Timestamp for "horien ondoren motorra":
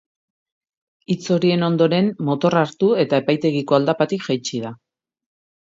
1.35-2.65